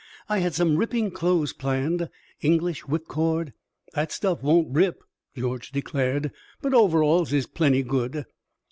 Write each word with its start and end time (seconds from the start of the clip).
I 0.27 0.39
had 0.39 0.55
some 0.55 0.77
ripping 0.77 1.11
clothes 1.11 1.53
planned 1.53 2.09
English 2.41 2.87
whip 2.87 3.05
cord" 3.05 3.53
"That 3.93 4.11
stuff 4.11 4.41
won't 4.41 4.73
rip," 4.73 5.03
George 5.35 5.69
declared. 5.69 6.31
"But 6.59 6.73
over 6.73 7.03
alls 7.03 7.31
is 7.31 7.45
plenty 7.45 7.83
good." 7.83 8.25